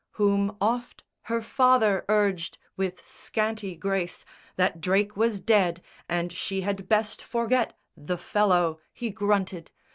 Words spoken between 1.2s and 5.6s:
her father urged with scanty grace That Drake was